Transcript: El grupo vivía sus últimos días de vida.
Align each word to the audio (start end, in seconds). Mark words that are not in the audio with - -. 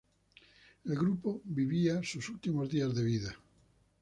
El 0.83 0.95
grupo 0.97 1.41
vivía 1.45 2.01
sus 2.01 2.27
últimos 2.29 2.67
días 2.71 2.95
de 2.95 3.03
vida. 3.03 3.37